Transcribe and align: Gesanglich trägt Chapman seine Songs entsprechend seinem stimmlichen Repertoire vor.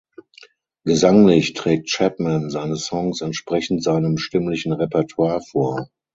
Gesanglich 0.83 1.53
trägt 1.53 1.87
Chapman 1.91 2.49
seine 2.49 2.75
Songs 2.75 3.21
entsprechend 3.21 3.83
seinem 3.83 4.17
stimmlichen 4.17 4.73
Repertoire 4.73 5.41
vor. 5.41 5.89